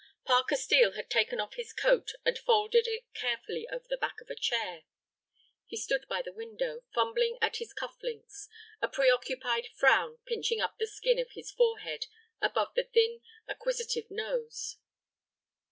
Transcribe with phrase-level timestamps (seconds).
[0.25, 4.31] Parker Steel had taken off his coat and folded it carefully over the back of
[4.31, 4.81] a chair.
[5.67, 8.49] He stood by the window, fumbling at his cuff links,
[8.81, 12.07] a preoccupied frown pinching up the skin of his forehead
[12.41, 14.77] above the thin, acquisitive nose.